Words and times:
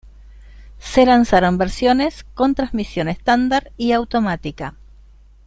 Se 0.79 1.05
lanzaron 1.05 1.59
versiones 1.59 2.23
con 2.33 2.55
transmisión 2.55 3.07
estándar 3.07 3.71
y 3.77 3.91
automática. 3.91 4.73